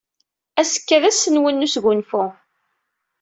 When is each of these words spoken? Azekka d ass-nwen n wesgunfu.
Azekka 0.59 0.97
d 1.01 1.03
ass-nwen 1.09 1.55
n 1.59 1.65
wesgunfu. 1.65 2.23